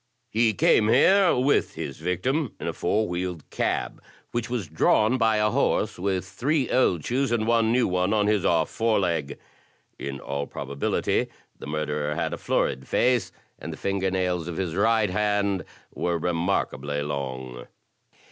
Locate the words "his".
1.75-1.99, 8.25-8.43, 14.57-14.73